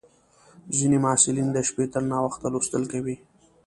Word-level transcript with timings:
ځینې 0.77 0.97
محصلین 1.05 1.47
د 1.53 1.57
شپې 1.67 1.85
تر 1.93 2.03
ناوخته 2.11 2.47
لوستل 2.53 2.83
کوي. 2.91 3.15